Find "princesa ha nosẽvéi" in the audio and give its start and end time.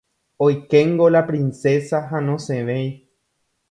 1.29-2.87